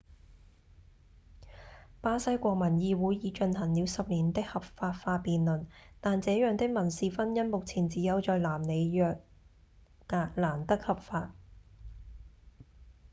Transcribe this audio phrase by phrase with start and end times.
[2.01, 5.67] 巴西國民議會已進行了10年的合法化辯論
[5.99, 9.21] 但這樣的民事婚姻目前只有在南里約
[10.07, 11.35] 格蘭德合法